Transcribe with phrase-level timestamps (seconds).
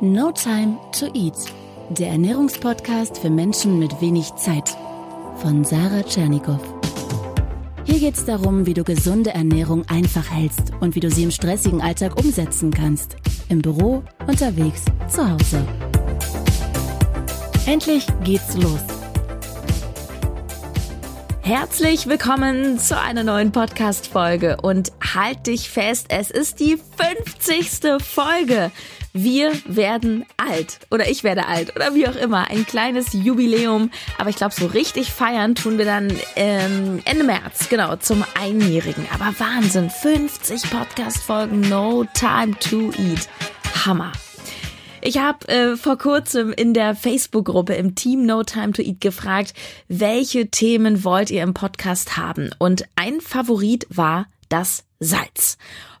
[0.00, 1.34] No Time to Eat,
[1.88, 4.76] der Ernährungspodcast für Menschen mit wenig Zeit
[5.38, 6.60] von Sarah Tschernikow.
[7.84, 11.32] Hier geht es darum, wie du gesunde Ernährung einfach hältst und wie du sie im
[11.32, 13.16] stressigen Alltag umsetzen kannst.
[13.48, 15.66] Im Büro, unterwegs, zu Hause.
[17.66, 18.84] Endlich geht's los.
[21.40, 28.00] Herzlich willkommen zu einer neuen Podcast-Folge und halt dich fest, es ist die 50.
[28.00, 28.70] Folge.
[29.12, 32.50] Wir werden alt oder ich werde alt oder wie auch immer.
[32.50, 33.90] Ein kleines Jubiläum.
[34.18, 39.06] Aber ich glaube, so richtig feiern tun wir dann ähm, Ende März, genau, zum Einjährigen.
[39.12, 43.28] Aber Wahnsinn, 50 Podcast-Folgen, no time to eat.
[43.84, 44.12] Hammer.
[45.00, 49.54] Ich habe äh, vor kurzem in der Facebook-Gruppe im Team No Time to Eat gefragt,
[49.86, 52.50] welche Themen wollt ihr im Podcast haben?
[52.58, 55.58] Und ein Favorit war das Salz.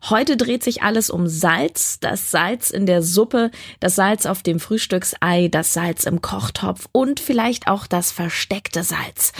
[0.08, 4.58] Heute dreht sich alles um Salz, das Salz in der Suppe, das Salz auf dem
[4.58, 9.32] Frühstücksei, das Salz im Kochtopf und vielleicht auch das versteckte Salz.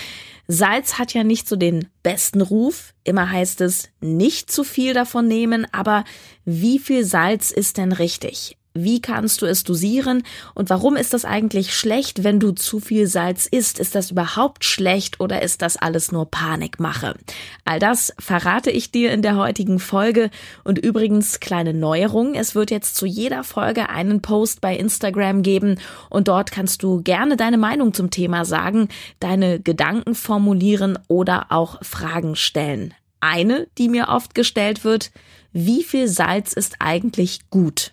[0.47, 2.95] Salz hat ja nicht so den besten Ruf.
[3.05, 6.05] Immer heißt es, nicht zu viel davon nehmen, aber
[6.45, 8.58] wie viel Salz ist denn richtig?
[8.83, 10.23] Wie kannst du es dosieren?
[10.55, 13.79] Und warum ist das eigentlich schlecht, wenn du zu viel Salz isst?
[13.79, 17.15] Ist das überhaupt schlecht oder ist das alles nur Panikmache?
[17.65, 20.31] All das verrate ich dir in der heutigen Folge.
[20.65, 22.35] Und übrigens, kleine Neuerung.
[22.35, 25.79] Es wird jetzt zu jeder Folge einen Post bei Instagram geben
[26.11, 28.89] und dort kannst du gerne deine Meinung zum Thema sagen,
[29.21, 32.95] deine Gedanken formulieren oder auch Fragen stellen.
[33.21, 35.11] Eine, die mir oft gestellt wird,
[35.53, 37.93] wie viel Salz ist eigentlich gut?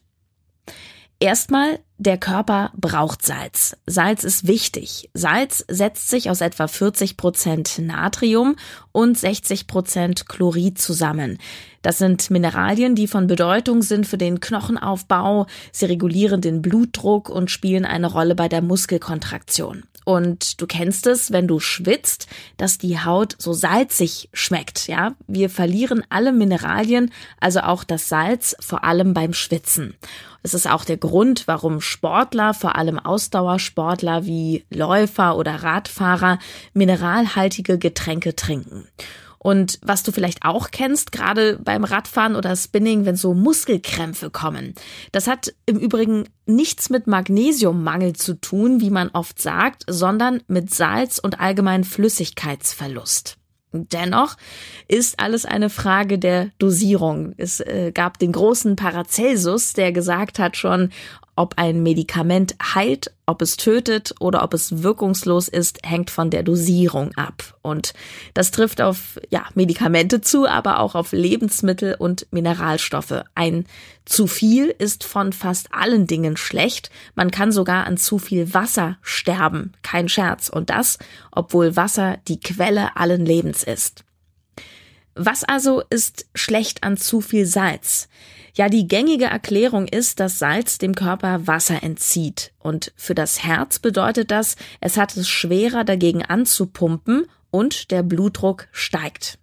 [1.19, 3.77] Erstmal, der Körper braucht Salz.
[3.85, 5.09] Salz ist wichtig.
[5.13, 8.57] Salz setzt sich aus etwa 40 Prozent Natrium
[8.91, 11.37] und 60 Prozent Chlorid zusammen.
[11.81, 15.45] Das sind Mineralien, die von Bedeutung sind für den Knochenaufbau.
[15.71, 19.83] Sie regulieren den Blutdruck und spielen eine Rolle bei der Muskelkontraktion.
[20.05, 25.15] Und du kennst es, wenn du schwitzt, dass die Haut so salzig schmeckt, ja?
[25.27, 29.95] Wir verlieren alle Mineralien, also auch das Salz, vor allem beim Schwitzen.
[30.43, 36.39] Es ist auch der Grund, warum Sportler, vor allem Ausdauersportler wie Läufer oder Radfahrer,
[36.73, 38.87] mineralhaltige Getränke trinken.
[39.45, 44.73] Und was du vielleicht auch kennst, gerade beim Radfahren oder Spinning, wenn so Muskelkrämpfe kommen.
[45.11, 50.73] Das hat im Übrigen nichts mit Magnesiummangel zu tun, wie man oft sagt, sondern mit
[50.73, 53.37] Salz und allgemein Flüssigkeitsverlust.
[53.71, 54.35] Dennoch
[54.87, 57.33] ist alles eine Frage der Dosierung.
[57.37, 60.89] Es äh, gab den großen Paracelsus, der gesagt hat schon,
[61.35, 66.43] ob ein Medikament heilt, ob es tötet oder ob es wirkungslos ist, hängt von der
[66.43, 67.57] Dosierung ab.
[67.61, 67.93] Und
[68.33, 73.23] das trifft auf ja, Medikamente zu, aber auch auf Lebensmittel und Mineralstoffe.
[73.33, 73.65] Ein
[74.05, 76.89] zu viel ist von fast allen Dingen schlecht.
[77.15, 79.73] Man kann sogar an zu viel Wasser sterben.
[79.81, 80.47] Kein Scherz.
[80.47, 80.99] Und das,
[81.31, 84.05] obwohl Wasser die Quelle allen Lebens ist.
[85.15, 88.09] Was also ist schlecht an zu viel Salz?
[88.57, 92.53] Ja, die gängige Erklärung ist, dass Salz dem Körper Wasser entzieht.
[92.59, 98.67] Und für das Herz bedeutet das, es hat es schwerer dagegen anzupumpen und der Blutdruck
[98.71, 99.37] steigt.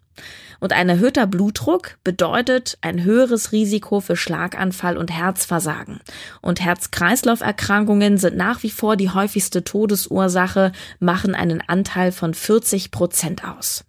[0.60, 6.00] Und ein erhöhter Blutdruck bedeutet ein höheres Risiko für Schlaganfall und Herzversagen.
[6.40, 13.44] Und Herz-Kreislauf-Erkrankungen sind nach wie vor die häufigste Todesursache, machen einen Anteil von 40 Prozent
[13.44, 13.84] aus.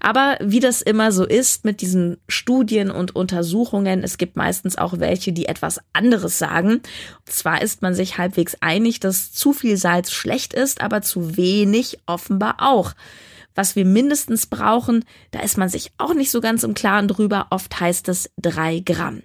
[0.00, 4.98] Aber wie das immer so ist mit diesen Studien und Untersuchungen, es gibt meistens auch
[4.98, 6.80] welche, die etwas anderes sagen.
[7.24, 11.98] Zwar ist man sich halbwegs einig, dass zu viel Salz schlecht ist, aber zu wenig
[12.06, 12.92] offenbar auch.
[13.54, 17.46] Was wir mindestens brauchen, da ist man sich auch nicht so ganz im Klaren drüber.
[17.50, 19.22] Oft heißt es drei Gramm.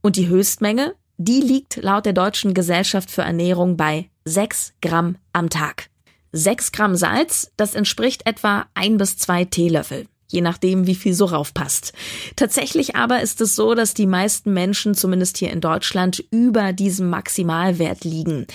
[0.00, 5.50] Und die Höchstmenge, die liegt laut der Deutschen Gesellschaft für Ernährung bei sechs Gramm am
[5.50, 5.88] Tag.
[6.36, 11.26] 6 Gramm Salz, das entspricht etwa ein bis zwei Teelöffel je nachdem, wie viel so
[11.26, 11.92] raufpasst.
[12.34, 17.08] Tatsächlich aber ist es so, dass die meisten Menschen, zumindest hier in Deutschland, über diesem
[17.08, 18.46] Maximalwert liegen.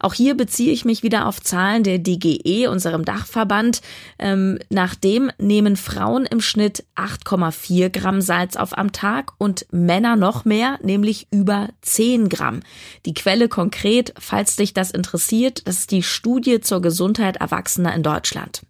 [0.00, 3.80] Auch hier beziehe ich mich wieder auf Zahlen der DGE, unserem Dachverband.
[4.18, 10.44] Ähm, nachdem nehmen Frauen im Schnitt 8,4 Gramm Salz auf am Tag und Männer noch
[10.44, 12.60] mehr, nämlich über 10 Gramm.
[13.04, 18.02] Die Quelle konkret, falls dich das interessiert, das ist die Studie zur Gesundheit Erwachsener in
[18.02, 18.62] Deutschland.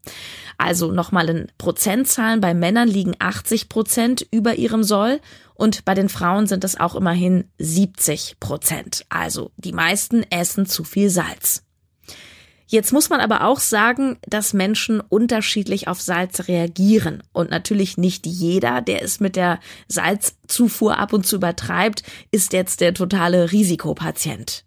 [0.59, 5.21] Also nochmal in Prozentzahlen, bei Männern liegen 80 Prozent über ihrem Soll
[5.57, 9.07] und bei den Frauen sind es auch immerhin 70 Prozent.
[9.09, 11.63] Also die meisten essen zu viel Salz.
[12.69, 17.23] Jetzt muss man aber auch sagen, dass Menschen unterschiedlich auf Salz reagieren.
[17.33, 22.03] Und natürlich nicht jeder, der es mit der Salzzufuhr ab und zu übertreibt,
[22.33, 24.66] ist jetzt der totale Risikopatient.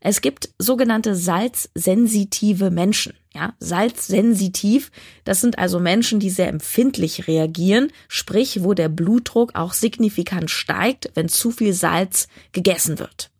[0.00, 3.14] Es gibt sogenannte salzsensitive Menschen.
[3.32, 4.90] Ja, salzsensitiv,
[5.24, 11.10] das sind also Menschen, die sehr empfindlich reagieren, sprich, wo der Blutdruck auch signifikant steigt,
[11.14, 13.30] wenn zu viel Salz gegessen wird.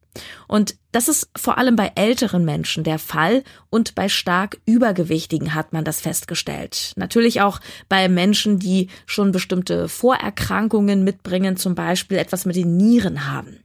[0.48, 5.72] Und das ist vor allem bei älteren Menschen der Fall und bei stark Übergewichtigen hat
[5.72, 6.92] man das festgestellt.
[6.96, 13.30] Natürlich auch bei Menschen, die schon bestimmte Vorerkrankungen mitbringen, zum Beispiel etwas mit den Nieren
[13.30, 13.60] haben.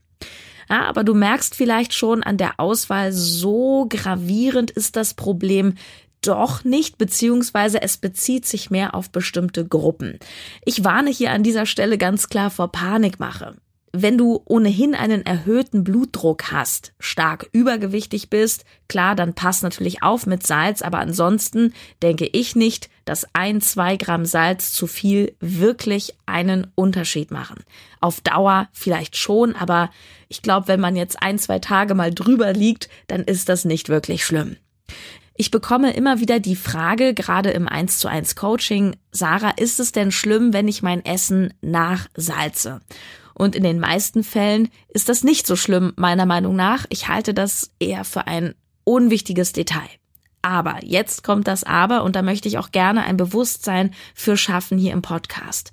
[0.68, 5.74] Ja, aber du merkst vielleicht schon an der Auswahl, so gravierend ist das Problem
[6.22, 10.18] doch nicht, beziehungsweise es bezieht sich mehr auf bestimmte Gruppen.
[10.64, 13.56] Ich warne hier an dieser Stelle ganz klar vor Panikmache
[14.02, 20.26] wenn du ohnehin einen erhöhten Blutdruck hast, stark übergewichtig bist, klar, dann passt natürlich auf
[20.26, 21.72] mit Salz, aber ansonsten
[22.02, 27.64] denke ich nicht, dass ein, zwei Gramm Salz zu viel wirklich einen Unterschied machen.
[28.00, 29.90] Auf Dauer vielleicht schon, aber
[30.28, 33.88] ich glaube, wenn man jetzt ein, zwei Tage mal drüber liegt, dann ist das nicht
[33.88, 34.56] wirklich schlimm.
[35.38, 39.92] Ich bekomme immer wieder die Frage, gerade im 1 zu 1 Coaching, Sarah, ist es
[39.92, 42.80] denn schlimm, wenn ich mein Essen nachsalze?
[43.38, 46.86] Und in den meisten Fällen ist das nicht so schlimm, meiner Meinung nach.
[46.88, 48.54] Ich halte das eher für ein
[48.84, 49.90] unwichtiges Detail.
[50.40, 54.78] Aber jetzt kommt das Aber und da möchte ich auch gerne ein Bewusstsein für schaffen
[54.78, 55.72] hier im Podcast.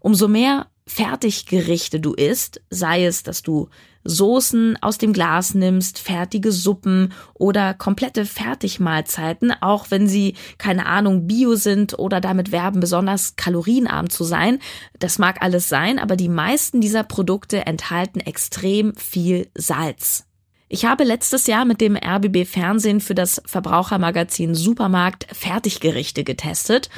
[0.00, 3.68] Umso mehr Fertiggerichte du isst, sei es, dass du
[4.04, 11.26] Soßen aus dem Glas nimmst, fertige Suppen oder komplette Fertigmahlzeiten, auch wenn sie, keine Ahnung,
[11.26, 14.58] bio sind oder damit werben, besonders kalorienarm zu sein.
[14.98, 20.26] Das mag alles sein, aber die meisten dieser Produkte enthalten extrem viel Salz.
[20.68, 26.90] Ich habe letztes Jahr mit dem RBB Fernsehen für das Verbrauchermagazin Supermarkt Fertiggerichte getestet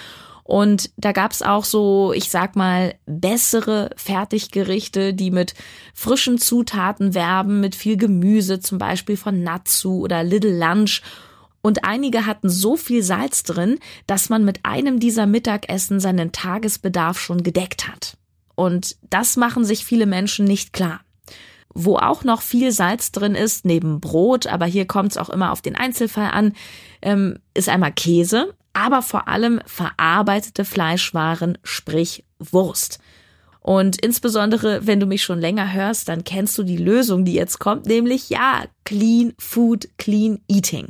[0.47, 5.55] und da gab's auch so, ich sag mal, bessere Fertiggerichte, die mit
[5.93, 11.03] frischen Zutaten werben, mit viel Gemüse, zum Beispiel von Natsu oder Little Lunch.
[11.63, 17.19] Und einige hatten so viel Salz drin, dass man mit einem dieser Mittagessen seinen Tagesbedarf
[17.19, 18.17] schon gedeckt hat.
[18.55, 21.01] Und das machen sich viele Menschen nicht klar.
[21.75, 25.51] Wo auch noch viel Salz drin ist, neben Brot, aber hier kommt es auch immer
[25.51, 26.53] auf den Einzelfall an,
[27.03, 32.99] ähm, ist einmal Käse, aber vor allem verarbeitete Fleischwaren, sprich Wurst.
[33.61, 37.59] Und insbesondere, wenn du mich schon länger hörst, dann kennst du die Lösung, die jetzt
[37.59, 40.89] kommt, nämlich ja, Clean Food, Clean Eating.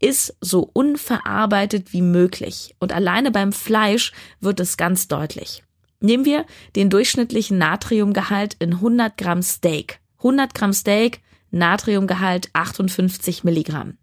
[0.00, 2.74] Ist so unverarbeitet wie möglich.
[2.80, 5.62] Und alleine beim Fleisch wird es ganz deutlich.
[6.00, 6.44] Nehmen wir
[6.76, 10.00] den durchschnittlichen Natriumgehalt in 100 Gramm Steak.
[10.18, 11.20] 100 Gramm Steak,
[11.50, 13.96] Natriumgehalt 58 Milligramm.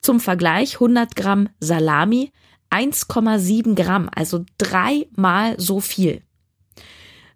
[0.00, 2.32] Zum Vergleich 100 Gramm Salami
[2.72, 6.22] 1,7 Gramm, also dreimal so viel.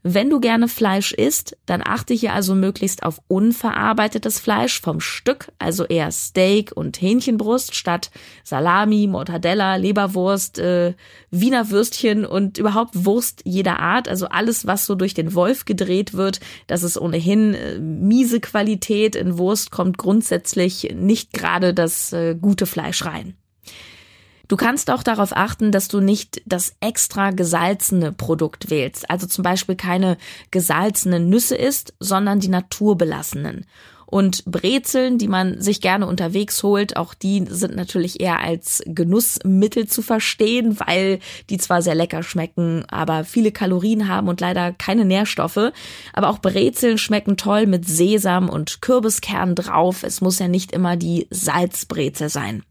[0.09, 5.51] Wenn du gerne Fleisch isst, dann achte hier also möglichst auf unverarbeitetes Fleisch vom Stück,
[5.59, 8.13] also eher Steak und Hähnchenbrust statt
[8.45, 10.95] Salami, Mortadella, Leberwurst, äh,
[11.33, 14.09] Wiener Würstchen und überhaupt Wurst jeder Art.
[14.09, 16.39] Also alles, was so durch den Wolf gedreht wird,
[16.69, 19.17] das ist ohnehin äh, miese Qualität.
[19.17, 23.35] In Wurst kommt grundsätzlich nicht gerade das äh, gute Fleisch rein.
[24.49, 29.43] Du kannst auch darauf achten, dass du nicht das extra gesalzene Produkt wählst, also zum
[29.43, 30.17] Beispiel keine
[30.51, 33.67] gesalzenen Nüsse isst, sondern die naturbelassenen.
[34.09, 39.89] Und Brezeln, die man sich gerne unterwegs holt, auch die sind natürlich eher als Genussmittel
[39.89, 41.19] zu verstehen, weil
[41.51, 45.73] die zwar sehr lecker schmecken, aber viele Kalorien haben und leider keine Nährstoffe.
[46.13, 50.05] Aber auch Brezeln schmecken toll mit Sesam und Kürbiskern drauf.
[50.05, 52.63] Es muss ja nicht immer die Salzbrezel sein.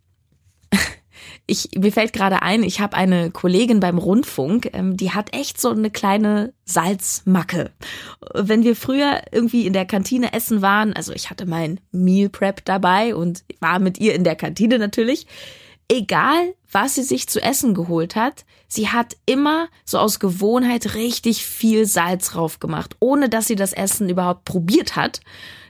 [1.48, 5.60] Ich, mir fällt gerade ein, ich habe eine Kollegin beim Rundfunk, ähm, die hat echt
[5.60, 7.72] so eine kleine Salzmacke.
[8.34, 12.66] Wenn wir früher irgendwie in der Kantine essen waren, also ich hatte mein Meal Prep
[12.66, 15.28] dabei und war mit ihr in der Kantine natürlich,
[15.90, 21.46] egal was sie sich zu essen geholt hat, sie hat immer so aus Gewohnheit richtig
[21.46, 25.22] viel Salz drauf gemacht, ohne dass sie das Essen überhaupt probiert hat.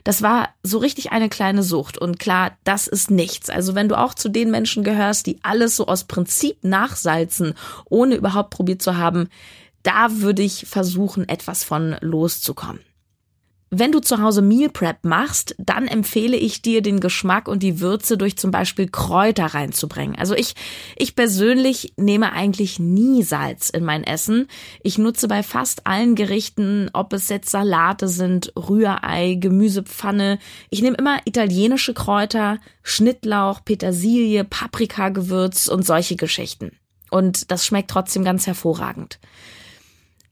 [0.02, 1.96] Das war so richtig eine kleine Sucht.
[1.96, 3.50] Und klar, das ist nichts.
[3.50, 7.54] Also wenn du auch zu den Menschen gehörst, die alles so aus Prinzip nachsalzen,
[7.88, 9.28] ohne überhaupt probiert zu haben,
[9.84, 12.80] da würde ich versuchen, etwas von loszukommen.
[13.70, 17.80] Wenn du zu Hause Meal Prep machst, dann empfehle ich dir, den Geschmack und die
[17.80, 20.16] Würze durch zum Beispiel Kräuter reinzubringen.
[20.16, 20.54] Also ich,
[20.96, 24.46] ich persönlich nehme eigentlich nie Salz in mein Essen.
[24.84, 30.38] Ich nutze bei fast allen Gerichten, ob es jetzt Salate sind, Rührei, Gemüsepfanne.
[30.70, 36.70] Ich nehme immer italienische Kräuter, Schnittlauch, Petersilie, Paprikagewürz und solche Geschichten.
[37.10, 39.18] Und das schmeckt trotzdem ganz hervorragend.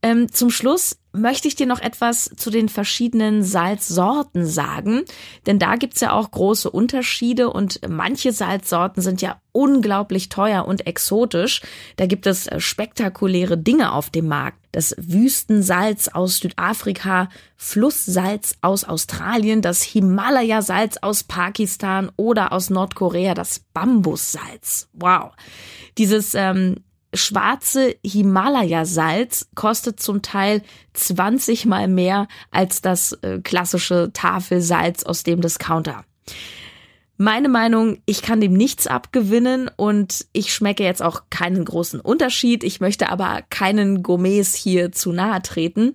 [0.05, 5.01] Ähm, zum Schluss möchte ich dir noch etwas zu den verschiedenen Salzsorten sagen,
[5.47, 10.87] denn da gibt's ja auch große Unterschiede und manche Salzsorten sind ja unglaublich teuer und
[10.87, 11.63] exotisch.
[11.97, 14.59] Da gibt es äh, spektakuläre Dinge auf dem Markt.
[14.73, 23.61] Das Wüstensalz aus Südafrika, Flusssalz aus Australien, das Himalaya-Salz aus Pakistan oder aus Nordkorea das
[23.73, 24.91] Bambussalz.
[24.93, 25.33] Wow.
[25.97, 26.75] Dieses ähm,
[27.15, 30.63] schwarze Himalaya-Salz kostet zum Teil
[30.95, 36.05] 20 mal mehr als das äh, klassische Tafelsalz aus dem Discounter.
[37.17, 42.65] Meine Meinung, ich kann dem nichts abgewinnen und ich schmecke jetzt auch keinen großen Unterschied.
[42.65, 45.95] Ich möchte aber keinen Gourmets hier zu nahe treten.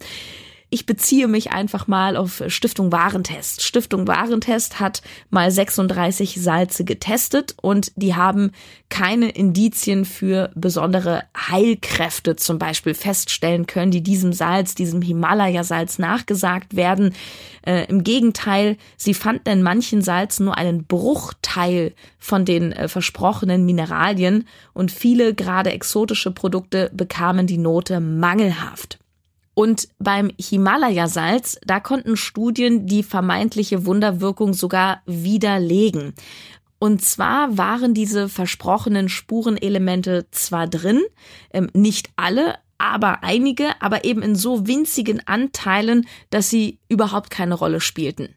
[0.72, 3.64] Ich beziehe mich einfach mal auf Stiftung Warentest.
[3.64, 8.52] Stiftung Warentest hat mal 36 Salze getestet und die haben
[8.90, 16.76] keine Indizien für besondere Heilkräfte zum Beispiel feststellen können, die diesem Salz, diesem Himalaya-Salz nachgesagt
[16.76, 17.16] werden.
[17.66, 23.66] Äh, Im Gegenteil, sie fanden in manchen Salzen nur einen Bruchteil von den äh, versprochenen
[23.66, 29.00] Mineralien und viele gerade exotische Produkte bekamen die Note mangelhaft.
[29.60, 36.14] Und beim Himalaya-Salz, da konnten Studien die vermeintliche Wunderwirkung sogar widerlegen.
[36.80, 41.02] Und zwar waren diese versprochenen Spurenelemente zwar drin,
[41.52, 47.56] ähm, nicht alle, aber einige, aber eben in so winzigen Anteilen, dass sie überhaupt keine
[47.56, 48.30] Rolle spielten.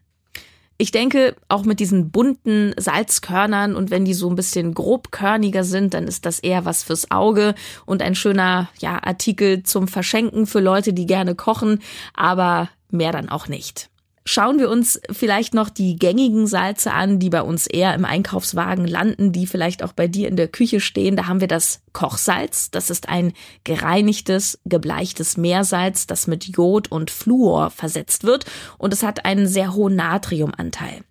[0.83, 5.93] Ich denke, auch mit diesen bunten Salzkörnern und wenn die so ein bisschen grobkörniger sind,
[5.93, 10.59] dann ist das eher was fürs Auge und ein schöner, ja, Artikel zum Verschenken für
[10.59, 11.81] Leute, die gerne kochen,
[12.13, 13.91] aber mehr dann auch nicht.
[14.25, 18.87] Schauen wir uns vielleicht noch die gängigen Salze an, die bei uns eher im Einkaufswagen
[18.87, 21.17] landen, die vielleicht auch bei dir in der Küche stehen.
[21.17, 22.71] Da haben wir das Kochsalz.
[22.71, 28.45] Das ist ein gereinigtes, gebleichtes Meersalz, das mit Jod und Fluor versetzt wird
[28.77, 31.03] und es hat einen sehr hohen Natriumanteil.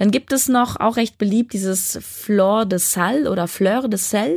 [0.00, 4.34] Dann gibt es noch auch recht beliebt dieses Fleur de Sal oder Fleur de Sel.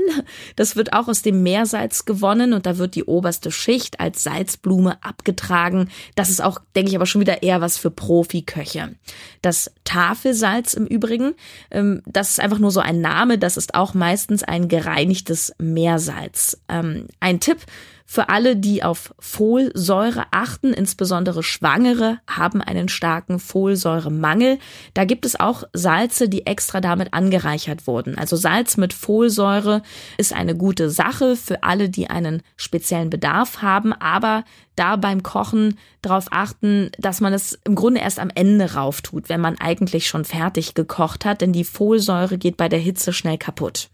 [0.58, 5.02] Das wird auch aus dem Meersalz gewonnen und da wird die oberste Schicht als Salzblume
[5.02, 5.90] abgetragen.
[6.16, 8.96] Das ist auch, denke ich, aber schon wieder eher was für Profiköche.
[9.42, 11.34] Das Tafelsalz im Übrigen,
[11.72, 13.38] ähm, das ist einfach nur so ein Name.
[13.38, 16.58] Das ist auch meistens ein gereinigtes Meersalz.
[16.68, 17.60] Ähm, ein Tipp,
[18.06, 24.60] für alle, die auf Folsäure achten, insbesondere Schwangere haben einen starken Folsäuremangel.
[24.94, 28.18] Da gibt es auch Salze, die extra damit angereichert wurden.
[28.18, 29.82] Also Salz mit Folsäure
[30.18, 34.44] ist eine gute Sache für alle, die einen speziellen Bedarf haben, aber
[34.76, 39.30] da beim Kochen darauf achten, dass man es im Grunde erst am Ende rauf tut,
[39.30, 43.38] wenn man eigentlich schon fertig gekocht hat, denn die Folsäure geht bei der Hitze schnell
[43.38, 43.90] kaputt.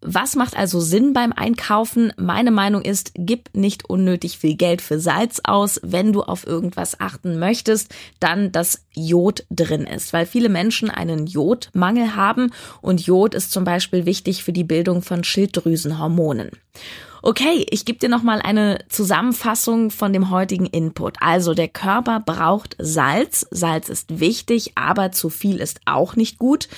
[0.00, 2.12] Was macht also Sinn beim Einkaufen?
[2.16, 5.80] Meine Meinung ist, gib nicht unnötig viel Geld für Salz aus.
[5.82, 11.26] Wenn du auf irgendwas achten möchtest, dann dass Jod drin ist, weil viele Menschen einen
[11.26, 16.50] Jodmangel haben und Jod ist zum Beispiel wichtig für die Bildung von Schilddrüsenhormonen.
[17.20, 21.16] Okay, ich gebe dir nochmal eine Zusammenfassung von dem heutigen Input.
[21.20, 23.46] Also der Körper braucht Salz.
[23.50, 26.68] Salz ist wichtig, aber zu viel ist auch nicht gut.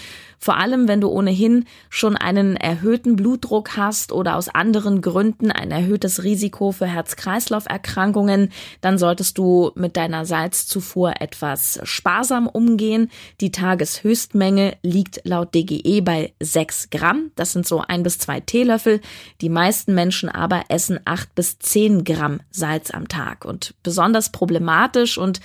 [0.43, 5.71] Vor allem, wenn du ohnehin schon einen erhöhten Blutdruck hast oder aus anderen Gründen ein
[5.71, 13.11] erhöhtes Risiko für Herz-Kreislauf-Erkrankungen, dann solltest du mit deiner Salzzufuhr etwas sparsam umgehen.
[13.43, 17.33] Die Tageshöchstmenge liegt laut DGE bei 6 Gramm.
[17.37, 19.03] Das sind so ein bis zwei Teelöffel.
[19.43, 23.45] Die meisten Menschen aber essen acht bis zehn Gramm Salz am Tag.
[23.45, 25.41] Und besonders problematisch und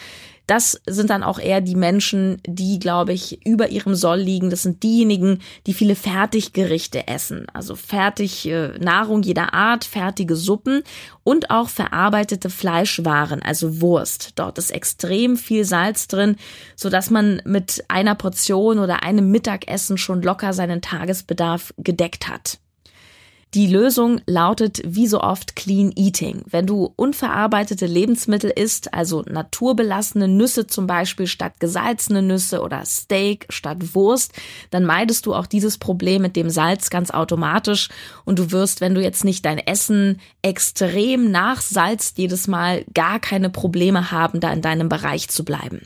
[0.48, 4.50] das sind dann auch eher die Menschen, die, glaube ich, über ihrem Soll liegen.
[4.50, 7.48] Das sind diejenigen, die viele Fertiggerichte essen.
[7.54, 10.84] Also fertig äh, Nahrung jeder Art, fertige Suppen
[11.24, 14.34] und auch verarbeitete Fleischwaren, also Wurst.
[14.36, 16.36] Dort ist extrem viel Salz drin,
[16.76, 22.60] so dass man mit einer Portion oder einem Mittagessen schon locker seinen Tagesbedarf gedeckt hat.
[23.56, 26.42] Die Lösung lautet wie so oft Clean Eating.
[26.46, 33.46] Wenn du unverarbeitete Lebensmittel isst, also naturbelassene Nüsse zum Beispiel statt gesalzene Nüsse oder Steak
[33.48, 34.34] statt Wurst,
[34.72, 37.88] dann meidest du auch dieses Problem mit dem Salz ganz automatisch
[38.26, 43.50] und du wirst, wenn du jetzt nicht dein Essen extrem nachsalzt jedes Mal, gar keine
[43.50, 45.80] Probleme haben, da in deinem Bereich zu bleiben.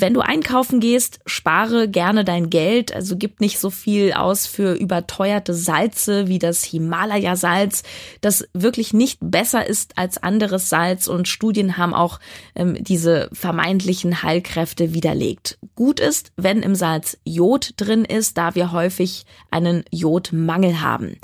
[0.00, 4.74] Wenn du einkaufen gehst, spare gerne dein Geld, also gib nicht so viel aus für
[4.74, 7.82] überteuerte Salze wie das Himalaya-Salz,
[8.20, 12.20] das wirklich nicht besser ist als anderes Salz und Studien haben auch
[12.54, 15.58] ähm, diese vermeintlichen Heilkräfte widerlegt.
[15.74, 21.18] Gut ist, wenn im Salz Jod drin ist, da wir häufig einen Jodmangel haben.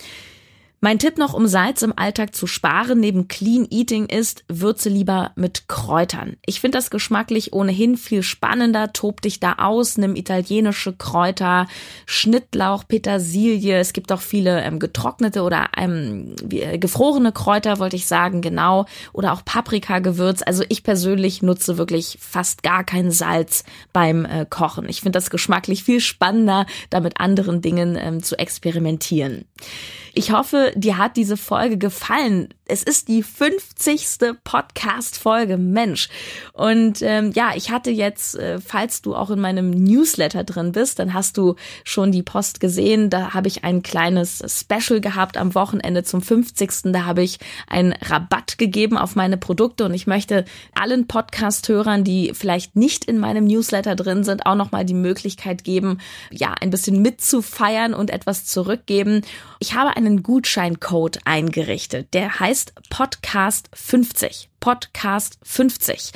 [0.80, 5.32] Mein Tipp noch, um Salz im Alltag zu sparen, neben Clean Eating ist, würze lieber
[5.34, 6.36] mit Kräutern.
[6.46, 8.92] Ich finde das geschmacklich ohnehin viel spannender.
[8.92, 11.66] Tob dich da aus, nimm italienische Kräuter,
[12.06, 13.76] Schnittlauch, Petersilie.
[13.76, 18.86] Es gibt auch viele ähm, getrocknete oder ähm, äh, gefrorene Kräuter, wollte ich sagen, genau.
[19.12, 20.42] Oder auch Paprikagewürz.
[20.46, 24.88] Also ich persönlich nutze wirklich fast gar kein Salz beim äh, Kochen.
[24.88, 29.44] Ich finde das geschmacklich viel spannender, da mit anderen Dingen ähm, zu experimentieren.
[30.14, 32.48] Ich hoffe, dir hat diese Folge gefallen.
[32.66, 34.34] Es ist die 50.
[34.44, 36.08] Podcast-Folge, Mensch.
[36.52, 40.98] Und ähm, ja, ich hatte jetzt, äh, falls du auch in meinem Newsletter drin bist,
[40.98, 43.08] dann hast du schon die Post gesehen.
[43.08, 46.92] Da habe ich ein kleines Special gehabt am Wochenende zum 50.
[46.92, 50.44] Da habe ich einen Rabatt gegeben auf meine Produkte und ich möchte
[50.74, 56.00] allen Podcast-Hörern, die vielleicht nicht in meinem Newsletter drin sind, auch nochmal die Möglichkeit geben,
[56.30, 59.22] ja, ein bisschen mitzufeiern und etwas zurückgeben.
[59.58, 60.22] Ich habe eine einen
[60.58, 62.12] Gutscheincode eingerichtet.
[62.14, 64.50] Der heißt Podcast 50.
[64.58, 66.10] Podcast 50.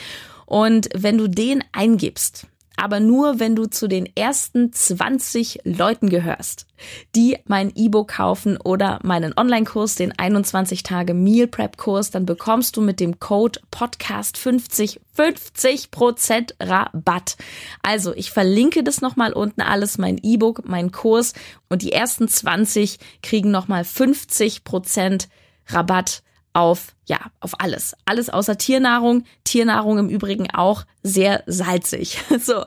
[0.47, 6.67] Und wenn du den eingibst, aber nur wenn du zu den ersten 20 Leuten gehörst,
[7.15, 12.77] die mein E-Book kaufen oder meinen Online-Kurs, den 21 Tage Meal Prep Kurs, dann bekommst
[12.77, 17.37] du mit dem Code Podcast 50 50% Rabatt.
[17.83, 21.35] Also, ich verlinke das nochmal unten alles, mein E-Book, mein Kurs
[21.69, 25.29] und die ersten 20 kriegen nochmal 50%
[25.69, 26.23] Rabatt
[26.55, 27.95] auf, ja, auf alles.
[28.07, 29.25] Alles außer Tiernahrung.
[29.45, 32.19] Tiernahrung im Übrigen auch sehr salzig.
[32.43, 32.65] So.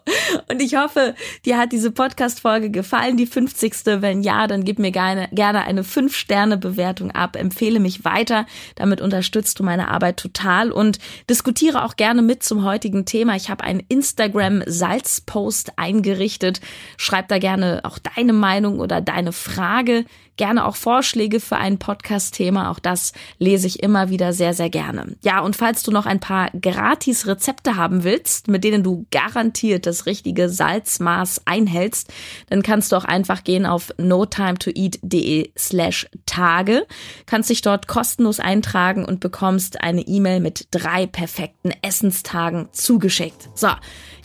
[0.49, 3.73] Und ich hoffe, dir hat diese Podcast-Folge gefallen, die 50.
[4.01, 7.35] Wenn ja, dann gib mir gerne, gerne eine 5-Sterne-Bewertung ab.
[7.35, 8.45] Empfehle mich weiter.
[8.75, 10.99] Damit unterstützt du meine Arbeit total und
[11.29, 13.35] diskutiere auch gerne mit zum heutigen Thema.
[13.35, 16.61] Ich habe einen Instagram-Salzpost eingerichtet.
[16.97, 20.05] Schreib da gerne auch deine Meinung oder deine Frage.
[20.37, 22.69] Gerne auch Vorschläge für ein Podcast-Thema.
[22.69, 25.15] Auch das lese ich immer wieder sehr, sehr gerne.
[25.24, 29.86] Ja, und falls du noch ein paar gratis Rezepte haben willst, mit denen du garantiert
[29.86, 32.13] das richtige Salzmaß einhältst,
[32.50, 36.86] dann kannst du auch einfach gehen auf notimetoeat.de slash Tage,
[37.26, 43.50] kannst dich dort kostenlos eintragen und bekommst eine E-Mail mit drei perfekten Essenstagen zugeschickt.
[43.56, 43.69] So,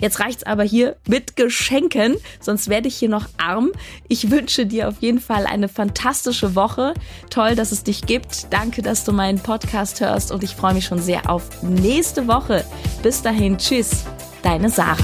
[0.00, 3.70] jetzt reicht's aber hier mit Geschenken, sonst werde ich hier noch arm.
[4.08, 6.94] Ich wünsche dir auf jeden Fall eine fantastische Woche.
[7.30, 8.52] Toll, dass es dich gibt.
[8.52, 9.38] Danke, dass du meinen
[9.90, 12.64] Podcast hörst und ich freue mich schon sehr auf nächste Woche.
[13.02, 14.04] Bis dahin, tschüss,
[14.42, 14.96] deine Sarah.